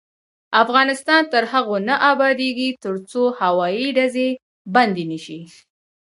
افغانستان 0.63 1.21
تر 1.33 1.43
هغو 1.51 1.77
نه 1.87 1.95
ابادیږي، 2.11 2.69
ترڅو 2.83 3.23
هوایي 3.39 3.87
ډزې 3.97 4.29
بندې 4.75 5.03
نشي. 5.11 5.39